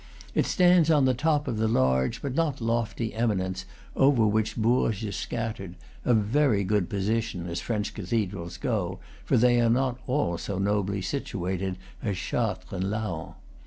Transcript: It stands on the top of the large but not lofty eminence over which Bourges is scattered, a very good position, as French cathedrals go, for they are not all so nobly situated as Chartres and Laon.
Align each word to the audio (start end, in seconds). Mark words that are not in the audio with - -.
It 0.33 0.47
stands 0.47 0.89
on 0.89 1.05
the 1.05 1.13
top 1.13 1.47
of 1.47 1.57
the 1.59 1.67
large 1.67 2.23
but 2.23 2.33
not 2.33 2.59
lofty 2.59 3.13
eminence 3.13 3.65
over 3.95 4.25
which 4.25 4.57
Bourges 4.57 5.03
is 5.09 5.15
scattered, 5.15 5.75
a 6.03 6.15
very 6.15 6.63
good 6.63 6.89
position, 6.89 7.45
as 7.47 7.61
French 7.61 7.93
cathedrals 7.93 8.57
go, 8.57 8.97
for 9.23 9.37
they 9.37 9.61
are 9.61 9.69
not 9.69 9.99
all 10.07 10.39
so 10.39 10.57
nobly 10.57 11.03
situated 11.03 11.77
as 12.01 12.17
Chartres 12.17 12.73
and 12.73 12.89
Laon. 12.89 13.35